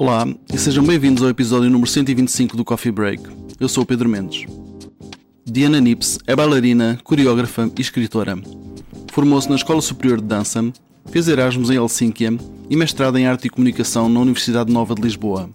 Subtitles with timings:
[0.00, 0.24] Olá
[0.54, 3.20] e sejam bem-vindos ao episódio número 125 do Coffee Break.
[3.58, 4.46] Eu sou o Pedro Mendes.
[5.44, 8.38] Diana Nips é bailarina, coreógrafa e escritora.
[9.10, 10.72] Formou-se na Escola Superior de Dança,
[11.06, 12.30] fez Erasmus em Helsínquia
[12.70, 15.50] e mestrado em Arte e Comunicação na Universidade Nova de Lisboa.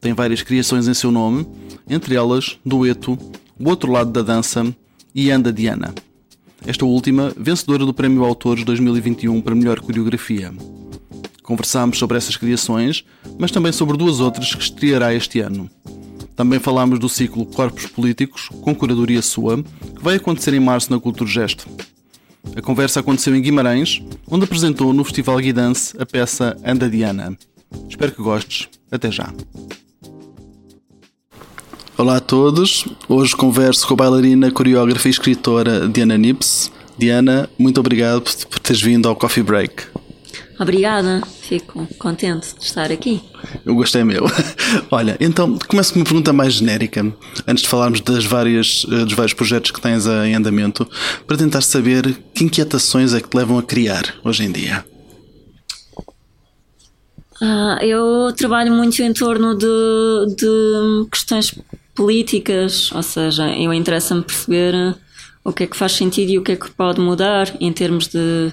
[0.00, 1.46] Tem várias criações em seu nome,
[1.86, 3.18] entre elas Dueto,
[3.60, 4.74] O Outro Lado da Dança
[5.14, 5.94] e Anda Diana.
[6.66, 10.54] Esta última, vencedora do Prémio Autores 2021 para melhor coreografia.
[11.48, 13.02] Conversámos sobre essas criações,
[13.38, 15.70] mas também sobre duas outras que estreará este ano.
[16.36, 21.00] Também falámos do ciclo Corpos Políticos, com curadoria sua, que vai acontecer em março na
[21.00, 21.66] Cultura Gesto.
[22.54, 27.34] A conversa aconteceu em Guimarães, onde apresentou no Festival Guidance a peça Anda Diana.
[27.88, 28.68] Espero que gostes.
[28.90, 29.32] Até já.
[31.96, 32.86] Olá a todos.
[33.08, 36.70] Hoje converso com a bailarina, coreógrafa e escritora Diana Nips.
[36.98, 39.97] Diana, muito obrigado por teres vindo ao Coffee Break.
[40.58, 43.22] Obrigada, fico contente de estar aqui.
[43.64, 44.26] Eu gostei meu.
[44.90, 47.14] Olha, então começo com uma pergunta mais genérica,
[47.46, 50.88] antes de falarmos das várias, eh, dos vários projetos que tens em andamento,
[51.26, 54.84] para tentar saber que inquietações é que te levam a criar hoje em dia.
[57.40, 61.54] Ah, eu trabalho muito em torno de, de questões
[61.94, 64.74] políticas, ou seja, eu interessa-me perceber
[65.44, 68.08] o que é que faz sentido e o que é que pode mudar em termos
[68.08, 68.52] de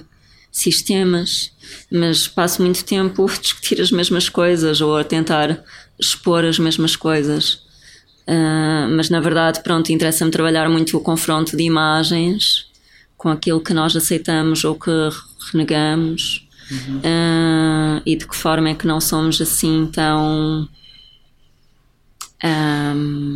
[0.58, 1.52] sistemas,
[1.90, 5.62] mas passo muito tempo a discutir as mesmas coisas ou a tentar
[5.98, 7.64] expor as mesmas coisas.
[8.26, 12.66] Uh, mas na verdade, pronto, interessa-me trabalhar muito o confronto de imagens
[13.16, 14.90] com aquilo que nós aceitamos ou que
[15.52, 16.98] renegamos uhum.
[16.98, 20.68] uh, e de que forma é que não somos assim tão.
[22.42, 23.35] Um,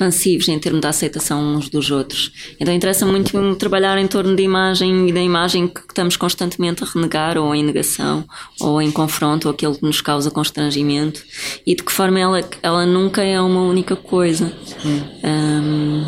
[0.00, 2.32] expansivos em termos da aceitação uns dos outros.
[2.58, 6.86] Então interessa muito trabalhar em torno da imagem e da imagem que estamos constantemente a
[6.86, 8.24] renegar ou em negação
[8.58, 11.22] ou em confronto ou aquilo que nos causa constrangimento
[11.66, 14.50] e de que forma ela, ela nunca é uma única coisa.
[14.84, 15.00] Hum.
[15.22, 16.06] Um,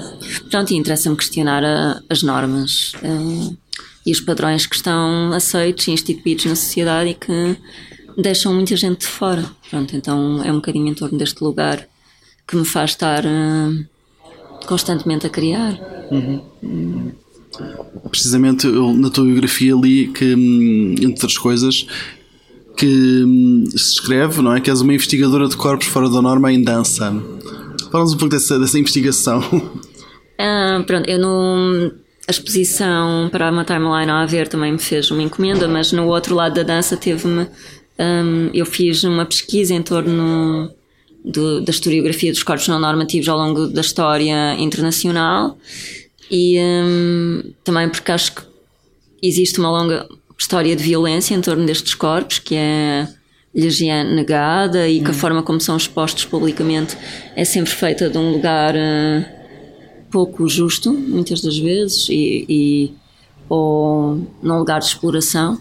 [0.50, 3.56] pronto, e interessa-me questionar a, as normas uh,
[4.06, 7.56] e os padrões que estão aceitos e instituídos na sociedade e que
[8.16, 9.44] deixam muita gente de fora.
[9.68, 11.86] Pronto, então é um bocadinho em torno deste lugar
[12.52, 13.86] que me faz estar uh,
[14.66, 15.80] constantemente a criar.
[16.10, 17.12] Uhum.
[18.10, 21.86] Precisamente eu, na tua biografia li que, hum, entre outras coisas,
[22.76, 24.60] que hum, se escreve, não é?
[24.60, 27.10] Que és uma investigadora de corpos fora da norma em dança.
[27.90, 29.42] Fala-nos um pouco dessa, dessa investigação.
[30.44, 31.92] Ah, pronto, eu não.
[32.26, 36.34] A exposição para uma timeline a haver também me fez uma encomenda, mas no outro
[36.34, 37.46] lado da dança teve-me.
[37.96, 40.68] Um, eu fiz uma pesquisa em torno
[41.24, 45.56] do, da historiografia dos corpos não normativos ao longo da história internacional
[46.30, 48.42] e um, também porque acho que
[49.22, 53.08] existe uma longa história de violência em torno destes corpos que é
[53.54, 55.14] lhes é negada e que a hum.
[55.14, 56.96] forma como são expostos publicamente
[57.36, 59.24] é sempre feita de um lugar uh,
[60.10, 62.94] pouco justo, muitas das vezes, e, e
[63.48, 65.58] ou num lugar de exploração.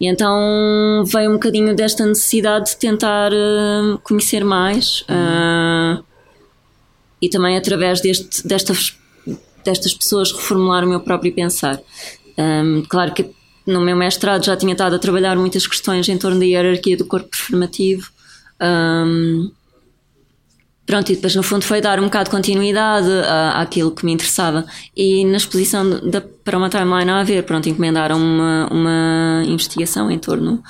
[0.00, 6.04] E então veio um bocadinho desta necessidade de tentar uh, conhecer mais uh,
[7.20, 8.96] e também através deste, destas,
[9.64, 11.80] destas pessoas reformular o meu próprio pensar.
[12.38, 13.28] Um, claro que
[13.66, 17.04] no meu mestrado já tinha estado a trabalhar muitas questões em torno da hierarquia do
[17.04, 18.08] corpo performativo.
[18.60, 19.50] Um,
[20.88, 24.12] Pronto, e depois no fundo foi dar um bocado de continuidade à, àquilo que me
[24.12, 24.64] interessava.
[24.96, 30.18] E na exposição da, para uma timeline a haver, pronto, encomendaram uma, uma investigação em
[30.18, 30.62] torno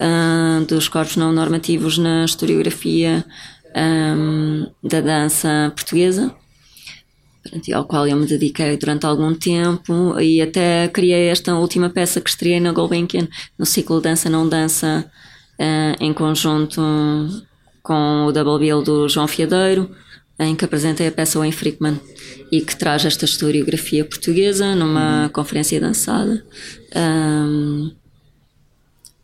[0.00, 3.22] uh, dos corpos não normativos na historiografia
[3.76, 6.34] um, da dança portuguesa.
[7.74, 12.30] Ao qual eu me dediquei durante algum tempo e até criei esta última peça que
[12.30, 15.04] estreiei na Gulbenkian, no ciclo Dança Não Dança,
[15.60, 16.80] uh, em conjunto
[17.86, 19.88] com o double bill do João Fiadeiro,
[20.40, 22.00] em que apresentei a peça Wayne Frickman
[22.50, 25.28] e que traz esta historiografia portuguesa numa uhum.
[25.28, 26.44] conferência dançada
[26.96, 27.92] um,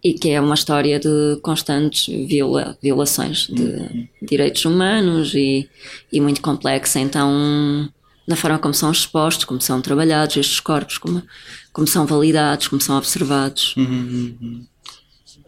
[0.02, 4.08] e que é uma história de constantes viola, violações de uhum.
[4.22, 5.68] direitos humanos e,
[6.12, 7.90] e muito complexa então
[8.28, 11.20] na forma como são expostos, como são trabalhados estes corpos, como,
[11.72, 13.74] como são validados, como são observados.
[13.76, 14.36] Uhum.
[14.40, 14.66] uhum,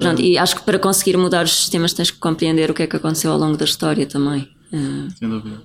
[0.00, 0.06] uhum.
[0.06, 2.87] Pronto, e acho que para conseguir mudar os sistemas tens que compreender o que é
[2.87, 4.49] que aconteceu ao longo da história também.
[4.73, 5.11] É.
[5.19, 5.62] Sem dúvida.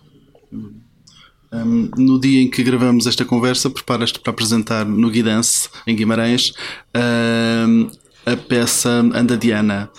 [1.51, 6.53] Um, no dia em que gravamos esta conversa, preparas-te para apresentar no Guidance, em Guimarães,
[8.25, 9.89] a peça Anda Diana.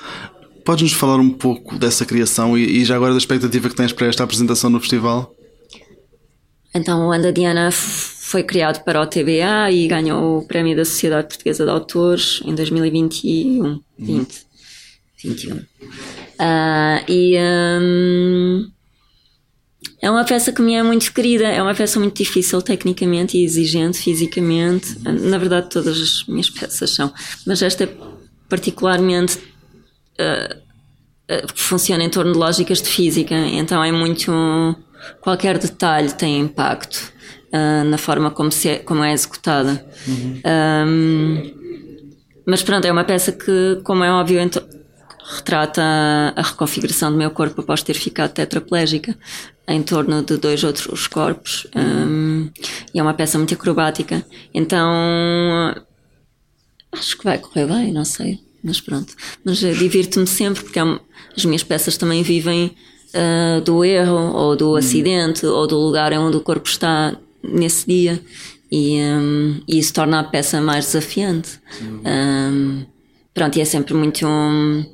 [0.64, 4.06] Podes-nos falar um pouco dessa criação e, e, já agora da expectativa que tens para
[4.06, 5.34] esta apresentação no festival?
[6.72, 7.70] Então, o Anda Diana
[8.30, 12.54] foi criado para o TBA e ganhou o Prémio da Sociedade Portuguesa de Autores em
[12.54, 13.80] 2021.
[13.98, 14.46] 20,
[15.24, 15.56] 21.
[15.56, 15.64] Uh,
[17.08, 18.70] e um,
[20.00, 23.44] é uma peça que me é muito querida, é uma peça muito difícil tecnicamente e
[23.44, 24.96] exigente fisicamente.
[25.02, 27.12] Na verdade, todas as minhas peças são,
[27.44, 27.88] mas esta é
[28.48, 29.38] particularmente.
[30.20, 30.54] Uh,
[31.34, 34.30] uh, funciona em torno de lógicas de física, então é muito.
[35.20, 37.18] Qualquer detalhe tem impacto
[37.52, 39.84] uh, na forma como, se é, como é executada.
[40.06, 40.40] Uhum.
[40.86, 41.60] Um,
[42.46, 44.40] mas pronto, é uma peça que, como é óbvio,
[45.22, 45.82] retrata
[46.34, 49.16] a reconfiguração do meu corpo após ter ficado tetraplégica
[49.68, 52.50] em torno de dois outros corpos um,
[52.92, 54.90] e é uma peça muito acrobática então
[56.90, 59.14] acho que vai correr bem, não sei mas pronto,
[59.44, 60.82] mas divirto-me sempre porque é
[61.36, 62.74] as minhas peças também vivem
[63.14, 68.20] uh, do erro ou do acidente ou do lugar onde o corpo está nesse dia.
[68.70, 71.60] E, um, e isso torna a peça mais desafiante.
[71.82, 72.84] Um,
[73.34, 74.84] pronto, e é sempre muito um,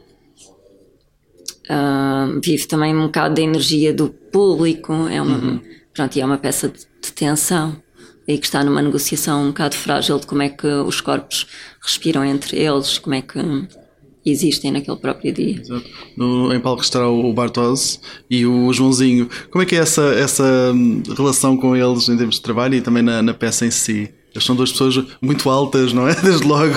[1.68, 5.60] Uh, vive também um bocado da energia do público, é uma, uhum.
[5.92, 7.76] pronto, e é uma peça de, de tensão
[8.26, 11.46] e que está numa negociação um bocado frágil de como é que os corpos
[11.82, 13.38] respiram entre eles, como é que
[14.26, 15.60] existem naquele próprio dia.
[15.60, 15.84] Exato.
[16.16, 19.28] No, em palco estará o Bartos e o Joãozinho.
[19.50, 22.80] Como é que é essa, essa hum, relação com eles em termos de trabalho e
[22.80, 24.10] também na, na peça em si?
[24.34, 26.14] Eles são duas pessoas muito altas, não é?
[26.20, 26.74] Desde logo.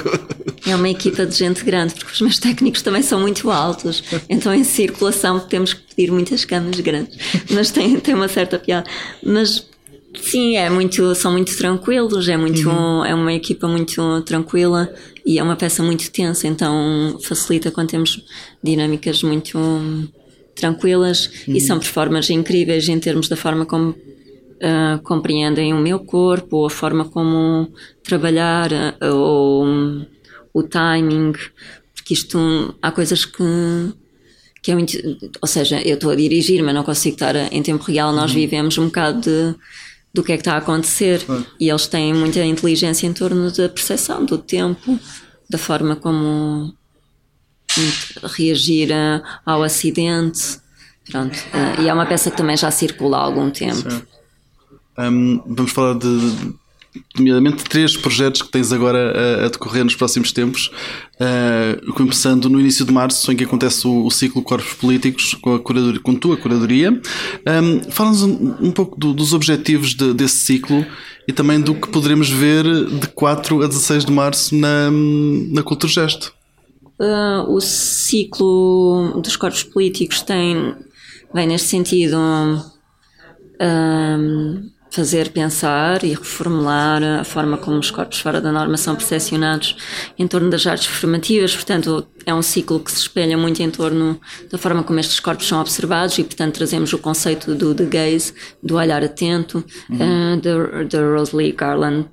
[0.66, 4.02] É uma equipa de gente grande, porque os meus técnicos também são muito altos.
[4.30, 7.18] Então, em circulação, temos que pedir muitas camas grandes.
[7.50, 8.90] Mas tem, tem uma certa piada.
[9.22, 9.68] Mas,
[10.22, 12.30] sim, é muito, são muito tranquilos.
[12.30, 13.04] É, muito, uhum.
[13.04, 14.90] é uma equipa muito tranquila
[15.30, 16.48] e é uma peça muito tensa.
[16.48, 18.26] Então, facilita quando temos
[18.64, 19.60] dinâmicas muito
[20.56, 21.56] tranquilas uhum.
[21.56, 26.70] e são performances incríveis em termos da forma como uh, compreendem o meu corpo, a
[26.72, 27.72] forma como
[28.02, 30.04] trabalhar, uh, ou um,
[30.52, 31.34] o timing,
[31.94, 33.44] porque isto há coisas que
[34.62, 34.98] que é muito,
[35.42, 38.38] ou seja, eu estou a dirigir, mas não consigo estar em tempo real, nós uhum.
[38.38, 39.56] vivemos um bocado de,
[40.14, 41.26] do que é que está a acontecer
[41.60, 45.00] e eles têm muita inteligência em torno da percepção do tempo,
[45.50, 46.74] da forma como
[48.24, 48.90] reagir
[49.46, 50.60] ao acidente.
[51.10, 51.38] Pronto.
[51.80, 53.88] E é uma peça que também já circula há algum tempo.
[54.98, 56.54] Um, vamos falar de,
[57.16, 60.72] nomeadamente, três projetos que tens agora a, a decorrer nos próximos tempos,
[61.16, 65.56] uh, começando no início de março, em que acontece o, o ciclo Corpos Políticos com
[65.56, 66.92] a, curadoria, com a tua curadoria.
[66.92, 70.86] Um, Fala-nos um, um, pouco do, dos objetivos de, desse ciclo
[71.28, 74.90] e também do que poderemos ver de 4 a 16 de março na,
[75.52, 76.34] na Cultura Gesto.
[77.00, 80.76] Uh, o ciclo dos corpos políticos tem,
[81.34, 82.18] vem neste sentido.
[83.62, 89.76] Um, fazer pensar e reformular a forma como os corpos fora da norma são percepcionados
[90.18, 91.56] em torno das artes formativas.
[91.56, 94.20] Portanto, é um ciclo que se espelha muito em torno
[94.52, 98.34] da forma como estes corpos são observados e, portanto, trazemos o conceito do the gaze,
[98.64, 100.38] do olhar atento, uhum.
[100.38, 102.08] uh, de, Rosalie Garland.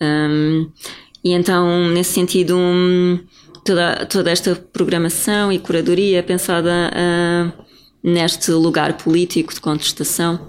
[0.00, 0.70] Um,
[1.24, 3.20] e então, nesse sentido, um,
[3.64, 7.64] toda, toda esta programação e curadoria é pensada uh,
[8.02, 10.48] neste lugar político de contestação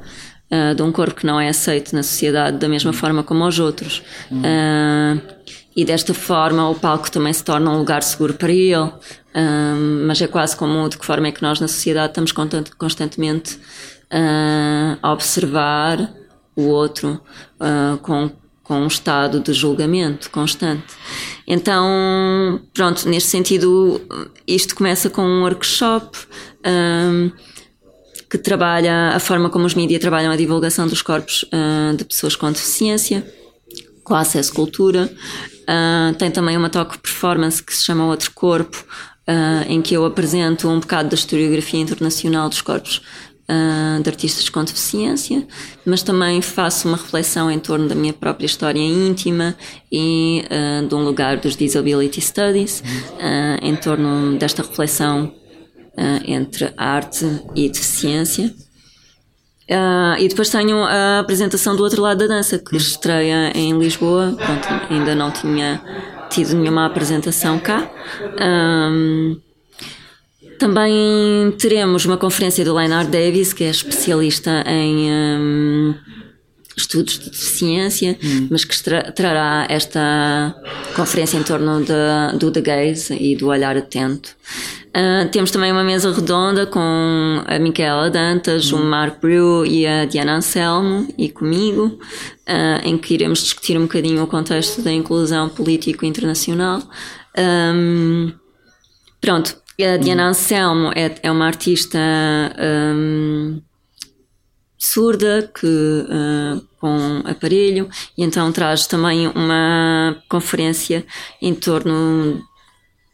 [0.51, 3.59] uh, de um corpo que não é aceito na sociedade da mesma forma como os
[3.59, 4.01] outros.
[4.31, 5.21] Uh,
[5.75, 8.95] e desta forma o palco também se torna um lugar seguro para ele, uh,
[10.07, 12.31] mas é quase como de que forma é que nós na sociedade estamos
[12.77, 13.59] constantemente
[15.01, 16.13] a observar
[16.56, 17.21] o outro
[18.01, 18.31] com
[18.68, 20.94] com um estado de julgamento constante.
[21.47, 24.01] Então, pronto, neste sentido,
[24.45, 26.18] isto começa com um workshop
[26.66, 27.31] um,
[28.30, 32.36] que trabalha a forma como os mídias trabalham a divulgação dos corpos uh, de pessoas
[32.36, 33.26] com deficiência,
[34.04, 35.10] com acesso à cultura.
[35.64, 38.84] Uh, tem também uma talk performance que se chama Outro Corpo,
[39.28, 43.02] uh, em que eu apresento um bocado da historiografia internacional dos corpos
[44.04, 45.48] de artistas com deficiência,
[45.86, 49.56] mas também faço uma reflexão em torno da minha própria história íntima
[49.90, 50.44] e
[50.86, 52.84] de um lugar dos Disability Studies,
[53.62, 55.34] em torno desta reflexão
[55.97, 57.25] uh, entre arte
[57.56, 58.54] e deficiência.
[59.69, 64.33] Uh, e depois tenho a apresentação do outro lado da dança, que estreia em Lisboa.
[64.37, 65.81] Pronto, ainda não tinha
[66.30, 67.89] tido nenhuma apresentação cá.
[68.42, 69.37] Um,
[70.57, 75.95] também teremos uma conferência do Leonard Davis, que é especialista em um,
[76.78, 78.48] estudos de deficiência, hum.
[78.52, 78.76] mas que
[79.16, 80.56] trará esta
[80.96, 84.36] conferência em torno de, do The Gaze e do olhar atento.
[84.90, 88.81] Uh, temos também uma mesa redonda com a Micaela Dantas, uhum.
[88.81, 92.00] o Mark Brew e a Diana Anselmo e comigo,
[92.48, 96.81] uh, em que iremos discutir um bocadinho o contexto da inclusão político internacional.
[97.38, 98.31] Um,
[99.22, 102.00] pronto, A Diana Anselmo é, é uma artista
[102.60, 103.62] um,
[104.78, 111.06] surda que uh, com aparelho e então traz também uma conferência
[111.42, 112.42] em torno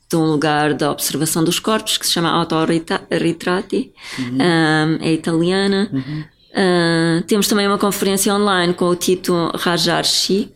[0.10, 4.38] de um lugar da observação dos corpos que se chama Autoritrati, uhum.
[4.38, 5.90] um, é italiana.
[5.92, 6.24] Uhum.
[6.54, 10.54] Uh, temos também uma conferência online com o título Rajarshi,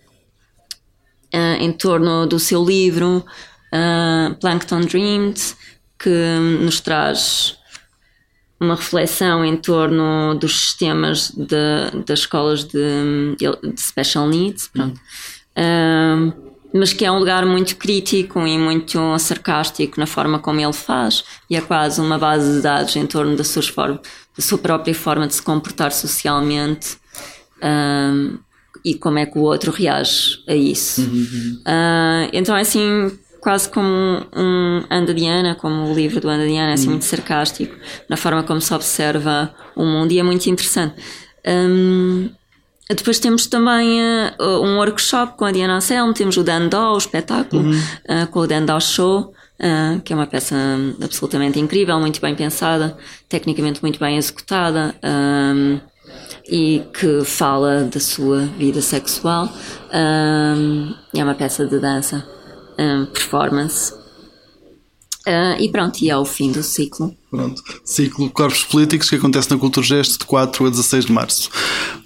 [1.34, 3.26] uh, em torno do seu livro
[3.74, 5.56] uh, Plankton Dreams,
[5.98, 7.58] que nos traz
[8.60, 15.00] uma reflexão em torno dos sistemas de, das escolas de, de special needs, pronto.
[15.58, 16.32] Uhum.
[16.34, 20.74] Uh, mas que é um lugar muito crítico e muito sarcástico na forma como ele
[20.74, 24.02] faz, e é quase uma base de dados em torno da sua, forma,
[24.36, 26.98] da sua própria forma de se comportar socialmente
[27.64, 28.38] um,
[28.84, 31.02] e como é que o outro reage a isso.
[31.02, 31.62] Uhum.
[31.66, 33.88] Uh, então é assim, quase como
[34.36, 36.92] um Anda Diana, como o livro do Anda Diana, é assim, uhum.
[36.92, 37.74] muito sarcástico
[38.10, 40.96] na forma como se observa o mundo, e é muito interessante.
[41.48, 42.30] Um,
[42.89, 47.63] depois temos também uh, um workshop com a Diana Anselmo, temos o Dandó, o espetáculo,
[47.63, 47.72] uhum.
[47.72, 50.58] uh, com o Dandó Show, uh, que é uma peça
[51.01, 52.98] absolutamente incrível, muito bem pensada,
[53.30, 55.80] tecnicamente muito bem executada um,
[56.50, 59.48] e que fala da sua vida sexual.
[59.94, 62.27] Um, é uma peça de dança,
[62.79, 63.93] um, performance,
[65.27, 67.13] Uh, e pronto, e é o fim do ciclo.
[67.29, 67.62] Pronto.
[67.84, 71.50] Ciclo Corpos Políticos que acontece na Cultura Gesto de 4 a 16 de março.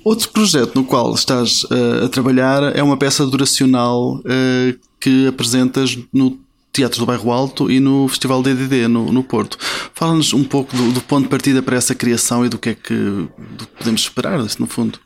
[0.04, 5.96] Outro projeto no qual estás uh, a trabalhar é uma peça duracional uh, que apresentas
[6.12, 6.40] no
[6.74, 9.56] Teatro do Bairro Alto e no Festival DDD no, no Porto.
[9.94, 12.74] Fala-nos um pouco do, do, ponto de partida para essa criação e do que é
[12.74, 14.98] que, que podemos esperar, no fundo.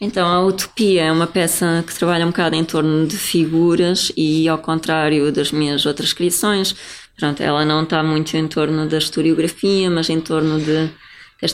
[0.00, 4.48] Então, a Utopia é uma peça que trabalha um bocado em torno de figuras e,
[4.48, 6.74] ao contrário das minhas outras criações,
[7.16, 10.90] Pronto, ela não está muito em torno da historiografia, mas em torno de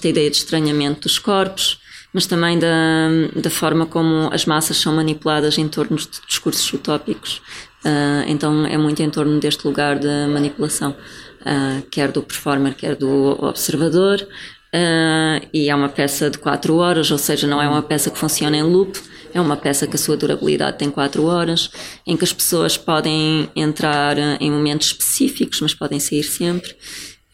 [0.09, 1.81] ideia de estranhamento dos corpos,
[2.13, 7.43] mas também da, da forma como as massas são manipuladas em torno de discursos utópicos.
[7.85, 10.97] Uh, então é muito em torno deste lugar de manipulação,
[11.43, 14.27] uh, quer do performer, quer do observador.
[14.73, 18.19] Uh, e é uma peça de quatro horas, ou seja, não é uma peça que
[18.19, 19.01] funciona em loop,
[19.33, 21.71] é uma peça que a sua durabilidade tem 4 horas,
[22.07, 26.75] em que as pessoas podem entrar eh, em momentos específicos, mas podem sair sempre.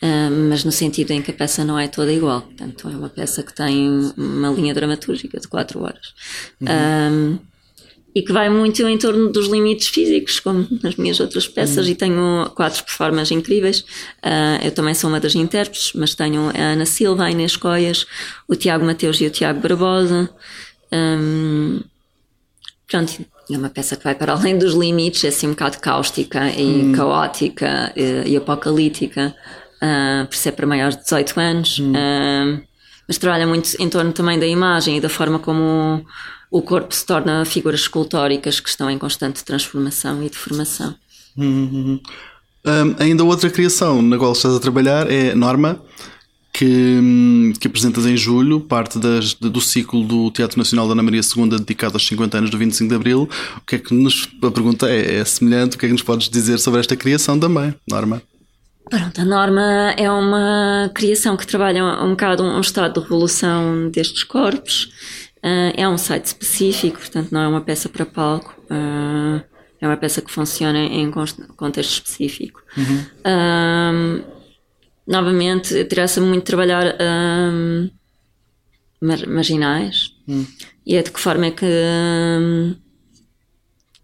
[0.02, 2.42] Uh, mas no sentido em que a peça não é toda igual.
[2.42, 6.14] Portanto, é uma peça que tem uma linha dramatúrgica de 4 horas.
[6.60, 7.38] Uhum.
[8.16, 11.94] E que vai muito em torno dos limites físicos, como nas minhas outras peças, e
[11.94, 13.80] tenho quatro performances incríveis.
[14.24, 18.06] Uh, eu também sou uma das intérpretes, mas tenho a Ana Silva, a Inês Coias,
[18.48, 20.30] o Tiago Mateus e o Tiago Barbosa.
[20.90, 21.82] Um,
[22.88, 23.12] pronto,
[23.52, 26.64] é uma peça que vai para além dos limites, é assim um bocado cáustica e
[26.64, 26.92] hum.
[26.92, 29.36] caótica e, e apocalíptica,
[29.82, 31.92] uh, por ser para maiores de 18 anos, hum.
[31.92, 32.62] uh,
[33.06, 36.02] mas trabalha muito em torno também da imagem e da forma como
[36.50, 40.94] o corpo se torna figuras escultóricas que estão em constante transformação e deformação.
[41.36, 42.00] Hum,
[42.64, 45.80] um, ainda outra criação na qual estás a trabalhar é Norma
[46.56, 51.20] que, que apresentas em julho, parte das, do ciclo do Teatro Nacional da Ana Maria
[51.20, 53.28] II dedicado aos 50 anos do 25 de Abril.
[53.58, 56.02] O que é que nos, a pergunta é, é semelhante, o que é que nos
[56.02, 58.22] podes dizer sobre esta criação também, Norma?
[58.88, 63.90] Pronto, a Norma é uma criação que trabalha um, um bocado um estado de revolução
[63.90, 64.88] destes corpos.
[65.46, 68.60] Uh, é um site específico, portanto não é uma peça para palco.
[68.64, 69.40] Uh,
[69.80, 71.10] é uma peça que funciona em
[71.56, 72.62] contexto específico.
[72.76, 73.04] Uhum.
[73.24, 74.24] Uh,
[75.06, 77.90] novamente, interessa muito trabalhar um,
[79.00, 80.44] marginais hum.
[80.84, 82.74] e é de que forma é que um,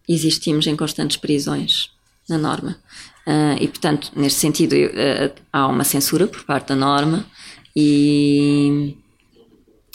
[0.09, 1.91] existimos em constantes prisões
[2.29, 2.79] na norma.
[3.27, 7.25] Uh, e, portanto, neste sentido, uh, há uma censura por parte da norma
[7.75, 8.97] e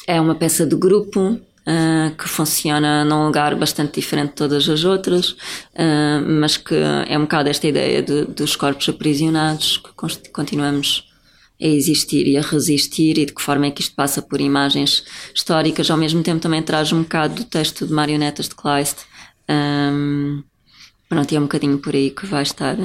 [0.08, 1.20] é uma peça de grupo
[1.68, 6.76] uh, que funciona num lugar bastante diferente de todas as outras, uh, mas que
[7.08, 11.06] é um bocado esta ideia de, dos corpos aprisionados que continuamos
[11.60, 15.04] a existir e a resistir e de que forma é que isto passa por imagens
[15.36, 19.00] históricas, ao mesmo tempo também traz um bocado do texto de marionetas de Kleist.
[19.50, 20.44] Um,
[21.10, 22.78] pronto, e é um bocadinho por aí que vai estar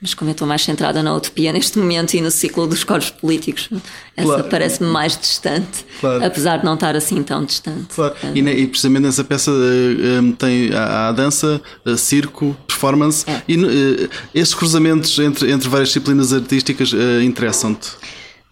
[0.00, 3.10] mas como eu estou mais centrada na utopia neste momento e no ciclo dos corpos
[3.10, 3.68] políticos,
[4.16, 4.44] essa claro.
[4.44, 6.24] parece-me mais distante, claro.
[6.24, 7.94] apesar de não estar assim tão distante.
[7.94, 8.14] Claro.
[8.34, 13.42] E, e, precisamente nessa peça uh, tem a, a dança, a circo, performance, é.
[13.48, 17.90] e uh, esses cruzamentos entre, entre várias disciplinas artísticas uh, interessam-te?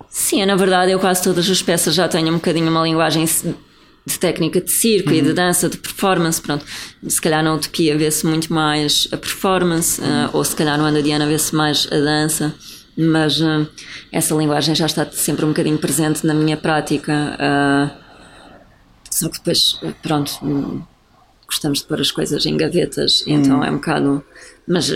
[0.08, 3.26] Sim, na verdade eu quase todas as peças já tenho um bocadinho uma linguagem
[4.06, 5.16] de técnica de circo uhum.
[5.16, 5.34] e de uhum.
[5.34, 6.64] dança, de performance, pronto.
[7.08, 10.26] Se calhar na Utopia vê-se muito mais a performance, uhum.
[10.26, 12.54] uh, ou se calhar no Anda Diana vê-se mais a dança.
[12.96, 13.66] mas uh,
[14.12, 17.37] essa linguagem já está sempre um bocadinho presente na minha prática.
[17.40, 18.04] Uh,
[19.11, 20.82] só que depois, pronto, hum,
[21.46, 23.32] gostamos de pôr as coisas em gavetas, hum.
[23.32, 24.23] então é um bocado.
[24.66, 24.90] Mas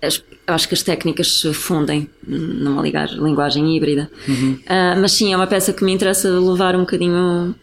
[0.00, 4.10] as, acho que as técnicas se fundem numa linguagem híbrida.
[4.26, 4.58] Uhum.
[4.62, 7.54] Uh, mas sim, é uma peça que me interessa levar um bocadinho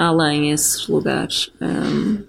[0.00, 2.22] além esses lugares, um,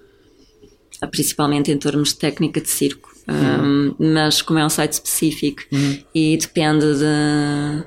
[1.10, 3.10] principalmente em termos de técnica de circo.
[3.28, 6.00] Um, mas como é um site específico uhum.
[6.14, 7.84] e depende de,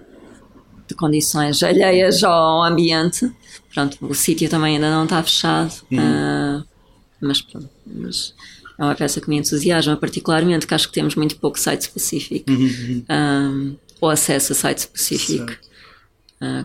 [0.88, 3.30] de, condições alheias ao ambiente,
[3.74, 5.98] pronto, o sítio também ainda não está fechado, uhum.
[5.98, 6.64] uh,
[7.20, 7.68] mas pronto.
[7.86, 8.32] Mas,
[8.78, 12.50] é uma peça que me entusiasma particularmente, que acho que temos muito pouco site específico
[12.50, 13.04] uhum.
[13.10, 15.52] um, ou acesso a site específico.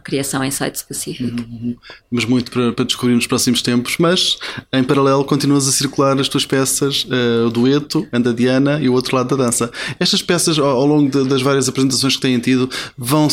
[0.03, 1.41] Criação em site específico.
[1.41, 1.75] Uhum.
[2.12, 3.98] Mas muito para, para, descobrir nos próximos tempos.
[3.98, 4.38] Mas
[4.71, 8.93] em paralelo continuas a circular as tuas peças, uh, o dueto, Anda Diana e o
[8.93, 9.71] outro lado da dança.
[10.00, 13.27] Estas peças, ao, ao longo de, das várias apresentações que têm tido, vão,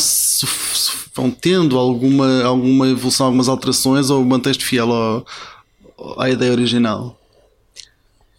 [1.15, 5.25] vão tendo alguma, alguma evolução, algumas alterações ou mantens-te fiel ao,
[6.17, 7.19] à ideia original?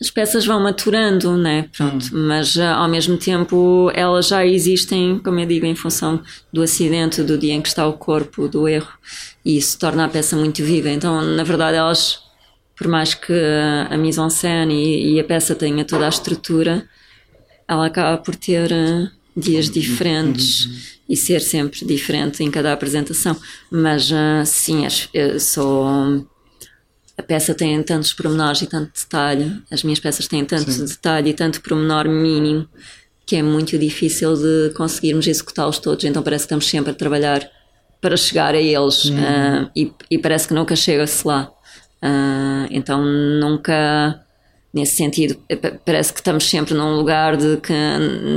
[0.00, 1.68] As peças vão maturando, né?
[1.76, 2.26] Pronto, hum.
[2.28, 7.22] mas uh, ao mesmo tempo elas já existem, como eu digo, em função do acidente,
[7.22, 8.92] do dia em que está o corpo, do erro,
[9.44, 10.88] e isso torna a peça muito viva.
[10.88, 12.20] Então, na verdade, elas,
[12.76, 13.32] por mais que
[13.90, 16.88] a mise-en-scène e, e, a peça tenha toda a estrutura,
[17.66, 19.72] ela acaba por ter uh, dias uhum.
[19.72, 20.76] diferentes uhum.
[21.08, 23.36] e ser sempre diferente em cada apresentação.
[23.68, 24.86] Mas, uh, sim,
[25.40, 26.24] sou
[27.18, 30.84] a peça tem tantos pormenores e tanto detalhe, as minhas peças têm tanto Sim.
[30.84, 32.68] detalhe e tanto pormenor mínimo
[33.26, 37.46] que é muito difícil de conseguirmos executá-los todos, então parece que estamos sempre a trabalhar
[38.00, 39.18] para chegar a eles uhum.
[39.18, 41.50] uh, e, e, parece que nunca chega-se lá.
[42.00, 44.24] Uh, então nunca,
[44.72, 45.36] nesse sentido,
[45.84, 47.74] parece que estamos sempre num lugar de que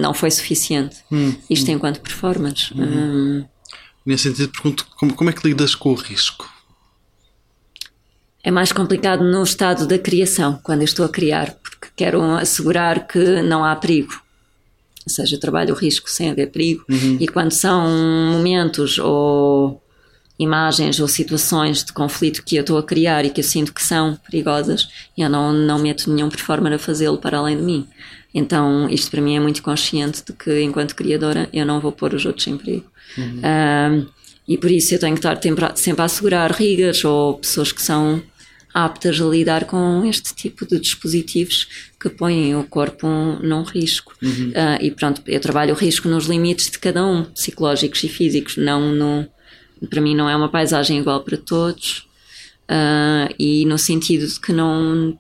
[0.01, 0.97] não foi suficiente.
[1.11, 1.35] Uhum.
[1.49, 2.73] Isto enquanto performance.
[2.73, 3.45] Uh,
[4.05, 6.49] nesse sentido, pergunto como, como é que lidas com o risco?
[8.43, 13.07] É mais complicado no estado da criação, quando eu estou a criar, porque quero assegurar
[13.07, 14.13] que não há perigo.
[15.05, 16.83] Ou seja, eu trabalho o risco sem haver perigo.
[16.89, 17.17] Uhum.
[17.19, 17.87] E quando são
[18.31, 19.81] momentos ou
[20.39, 23.83] imagens ou situações de conflito que eu estou a criar e que eu sinto que
[23.83, 27.87] são perigosas, eu não, não meto nenhum performer a fazê-lo para além de mim.
[28.33, 32.13] Então, isto para mim é muito consciente de que, enquanto criadora, eu não vou pôr
[32.13, 32.85] os outros em perigo.
[33.17, 33.41] Uhum.
[33.43, 34.07] Um,
[34.47, 35.39] e por isso eu tenho que estar
[35.75, 38.21] sempre a assegurar rigas ou pessoas que são
[38.73, 41.67] aptas a lidar com este tipo de dispositivos
[41.99, 44.13] que põem o corpo num risco.
[44.21, 44.49] Uhum.
[44.49, 48.57] Uh, e pronto, eu trabalho o risco nos limites de cada um, psicológicos e físicos,
[48.57, 49.27] não no.
[49.89, 52.07] Para mim, não é uma paisagem igual para todos,
[52.69, 55.17] uh, e no sentido de que não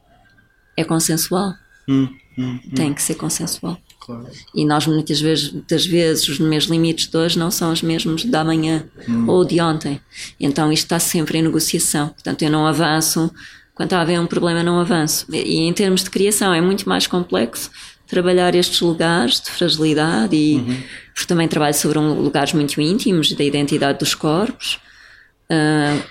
[0.77, 1.53] é consensual.
[1.87, 2.09] Uhum.
[2.37, 2.59] Uhum.
[2.75, 3.77] Tem que ser consensual.
[4.01, 4.27] Claro.
[4.53, 8.25] E nós muitas vezes, muitas vezes, os meus limites de hoje não são os mesmos
[8.25, 9.29] da manhã hum.
[9.29, 10.01] ou de ontem.
[10.39, 12.09] Então isto está sempre em negociação.
[12.09, 13.31] Portanto, eu não avanço.
[13.75, 15.25] Quando há um problema, não avanço.
[15.31, 17.69] E em termos de criação, é muito mais complexo
[18.07, 20.83] trabalhar estes lugares de fragilidade e uhum.
[21.13, 24.79] porque também trabalho sobre um, lugares muito íntimos da identidade dos corpos
[25.49, 26.03] uh,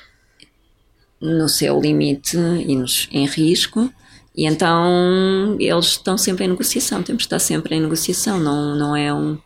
[1.21, 3.93] no seu limite e nos, em risco
[4.37, 8.97] e então eles estão sempre em negociação, temos que estar sempre em negociação, não, não
[8.97, 9.39] é um.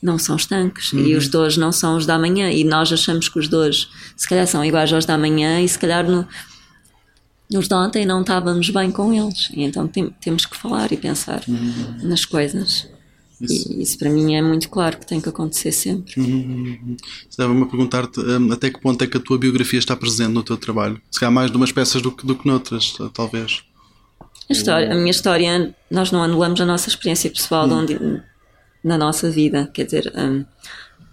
[0.00, 0.92] Não são estanques.
[0.92, 1.00] Uhum.
[1.00, 2.52] E os dois não são os da manhã.
[2.52, 5.76] E nós achamos que os dois, se calhar, são iguais aos da manhã e se
[5.76, 6.24] calhar no,
[7.50, 9.50] nos de ontem não estávamos bem com eles.
[9.52, 11.98] E então tem, temos que falar e pensar uhum.
[12.02, 12.86] nas coisas.
[13.40, 13.72] Isso.
[13.72, 16.20] E isso para mim é muito claro que tem que acontecer sempre.
[16.20, 16.96] Uhum.
[17.28, 20.42] Estava-me a perguntar-te um, até que ponto é que a tua biografia está presente no
[20.42, 21.00] teu trabalho.
[21.10, 23.64] Se calhar mais de umas peças do que, do que noutras, talvez.
[24.48, 27.80] A, história, a minha história, nós não anulamos a nossa experiência pessoal hum.
[27.80, 28.22] onde,
[28.82, 29.68] na nossa vida.
[29.72, 30.44] Quer dizer, um,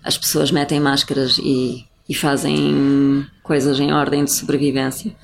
[0.03, 5.15] as pessoas metem máscaras e, e fazem coisas em ordem de sobrevivência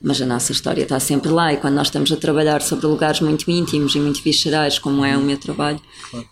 [0.00, 3.20] mas a nossa história está sempre lá e quando nós estamos a trabalhar sobre lugares
[3.20, 6.28] muito íntimos e muito viscerais, como é o meu trabalho, claro.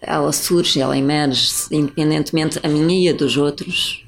[0.00, 4.04] ela surge, ela emerge, independentemente a minha e a dos outros.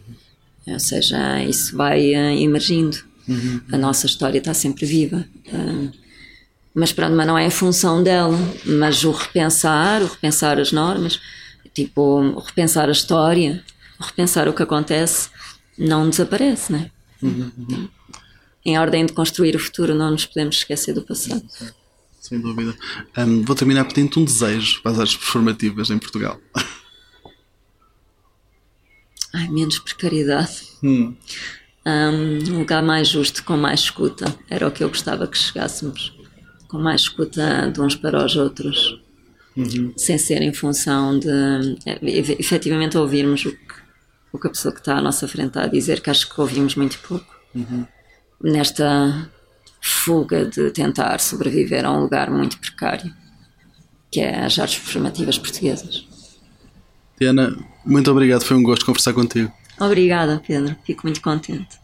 [0.67, 2.97] Ou seja, isso vai uh, emergindo.
[3.29, 3.61] Uhum.
[3.73, 5.27] A nossa história está sempre viva.
[6.75, 11.21] Mas pronto, mas não é a função dela, mas o repensar, o repensar as normas,
[11.75, 13.63] tipo, o repensar a história,
[14.01, 15.29] o repensar o que acontece,
[15.77, 16.91] não desaparece, né?
[17.23, 17.89] Uhum, uhum.
[18.65, 21.43] Em ordem de construir o futuro, não nos podemos esquecer do passado.
[22.21, 22.75] Sem dúvida.
[23.19, 26.41] Um, vou terminar pedindo um desejo para as artes performativas em Portugal.
[29.35, 30.63] Ai, menos precariedade.
[30.83, 31.17] Hum.
[31.85, 34.35] Um, um lugar mais justo, com mais escuta.
[34.49, 36.22] Era o que eu gostava que chegássemos
[36.73, 38.99] com mais escuta de uns para os outros.
[39.55, 39.93] uhum.
[39.95, 41.29] sem ser em função de
[42.39, 43.75] efetivamente ouvirmos o que,
[44.33, 46.41] o que a pessoa que está à nossa frente está a dizer, que acho que
[46.41, 47.37] ouvimos muito pouco.
[47.55, 47.85] Uhum.
[48.43, 49.31] Nesta
[49.83, 53.13] fuga de tentar sobreviver a um lugar muito precário,
[54.11, 56.09] que é as artes performativas portuguesas.
[57.21, 57.55] Diana,
[57.85, 59.53] muito obrigado, foi um gosto conversar contigo.
[59.79, 61.82] Obrigada, Pedro, fico muito contente.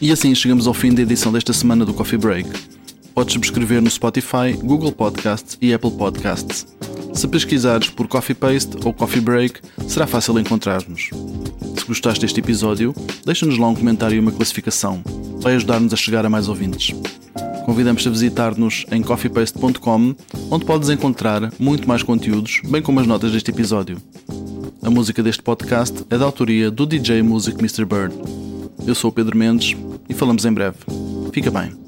[0.00, 2.50] E assim chegamos ao fim da edição desta semana do Coffee Break.
[3.14, 6.66] Podes subscrever no Spotify, Google Podcasts e Apple Podcasts.
[7.14, 11.08] Se pesquisares por Coffee Paste ou Coffee Break, será fácil encontrar-nos.
[11.78, 15.02] Se gostaste deste episódio, deixa-nos lá um comentário e uma classificação.
[15.40, 16.94] Vai ajudar-nos a chegar a mais ouvintes.
[17.64, 20.14] Convidamos-te a visitar-nos em coffeepaste.com,
[20.50, 23.96] onde podes encontrar muito mais conteúdos, bem como as notas deste episódio.
[24.82, 27.86] A música deste podcast é da autoria do DJ Music Mr.
[27.86, 28.45] Bird.
[28.86, 29.76] Eu sou o Pedro Mendes
[30.08, 30.78] e falamos em breve.
[31.32, 31.85] Fica bem.